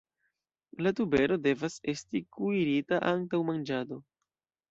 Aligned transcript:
La 0.85 0.91
tubero 0.99 1.37
devas 1.47 1.75
esti 1.93 2.21
kuirita 2.37 3.01
antaŭ 3.13 3.43
manĝado. 3.51 4.01